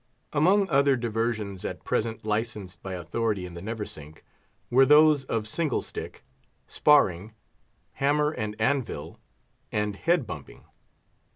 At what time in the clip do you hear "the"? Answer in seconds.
3.53-3.61